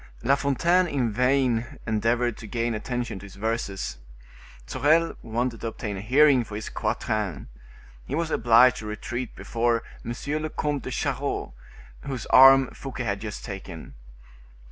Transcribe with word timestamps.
La 0.23 0.33
Fontaine 0.33 0.87
in 0.87 1.11
vain 1.11 1.77
endeavored 1.85 2.35
to 2.35 2.47
gain 2.47 2.73
attention 2.73 3.19
to 3.19 3.27
his 3.27 3.35
verses; 3.35 3.99
Sorel 4.65 5.15
wanted 5.21 5.61
to 5.61 5.67
obtain 5.67 5.95
a 5.95 6.01
hearing 6.01 6.43
for 6.43 6.55
his 6.55 6.69
quatrain. 6.69 7.49
He 8.07 8.15
was 8.15 8.31
obliged 8.31 8.77
to 8.77 8.87
retreat 8.87 9.35
before 9.35 9.83
M. 10.03 10.15
le 10.41 10.49
Comte 10.49 10.81
de 10.81 10.89
Charost, 10.89 11.53
whose 12.07 12.25
arm 12.31 12.71
Fouquet 12.73 13.03
had 13.03 13.21
just 13.21 13.45
taken. 13.45 13.93